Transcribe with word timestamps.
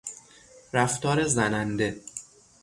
رفتار 0.73 1.23
زننده 1.27 2.01